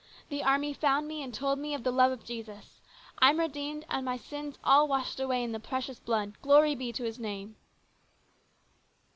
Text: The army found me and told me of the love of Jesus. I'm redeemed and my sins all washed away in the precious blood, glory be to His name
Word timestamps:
The 0.29 0.41
army 0.41 0.73
found 0.73 1.07
me 1.07 1.21
and 1.21 1.31
told 1.31 1.59
me 1.59 1.75
of 1.75 1.83
the 1.83 1.91
love 1.91 2.11
of 2.11 2.25
Jesus. 2.25 2.81
I'm 3.19 3.39
redeemed 3.39 3.85
and 3.87 4.03
my 4.03 4.17
sins 4.17 4.57
all 4.63 4.87
washed 4.87 5.19
away 5.19 5.43
in 5.43 5.51
the 5.51 5.59
precious 5.59 5.99
blood, 5.99 6.41
glory 6.41 6.73
be 6.73 6.91
to 6.91 7.03
His 7.03 7.19
name 7.19 7.55